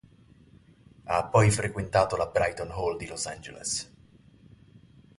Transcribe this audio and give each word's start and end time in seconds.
Ha 1.05 1.25
poi 1.25 1.51
frequentato 1.51 2.17
la 2.17 2.25
Brighton 2.25 2.71
Hall 2.71 2.97
di 2.97 3.05
Los 3.05 3.27
Angeles. 3.27 3.93